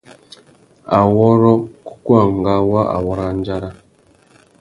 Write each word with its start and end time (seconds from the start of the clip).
Awôrrô 0.99 1.53
kúkúangâ 1.85 2.53
wa 2.71 2.81
awôrandzara. 2.95 3.69